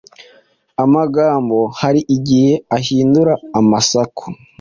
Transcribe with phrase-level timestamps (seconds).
[0.83, 4.23] Amagambo hari igihe ahindura amasaku